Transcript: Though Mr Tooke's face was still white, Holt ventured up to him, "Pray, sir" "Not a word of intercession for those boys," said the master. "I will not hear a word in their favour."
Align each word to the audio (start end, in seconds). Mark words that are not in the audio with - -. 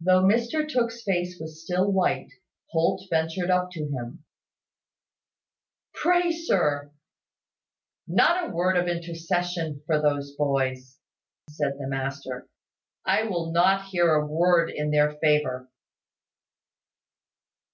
Though 0.00 0.22
Mr 0.22 0.66
Tooke's 0.66 1.02
face 1.02 1.36
was 1.38 1.62
still 1.62 1.92
white, 1.92 2.32
Holt 2.72 3.02
ventured 3.10 3.50
up 3.50 3.70
to 3.72 3.84
him, 3.90 4.24
"Pray, 5.92 6.32
sir" 6.32 6.92
"Not 8.08 8.48
a 8.48 8.54
word 8.54 8.78
of 8.78 8.88
intercession 8.88 9.82
for 9.84 10.00
those 10.00 10.34
boys," 10.34 10.98
said 11.50 11.74
the 11.78 11.88
master. 11.88 12.48
"I 13.04 13.24
will 13.24 13.52
not 13.52 13.88
hear 13.90 14.14
a 14.14 14.26
word 14.26 14.70
in 14.70 14.92
their 14.92 15.10
favour." 15.22 15.68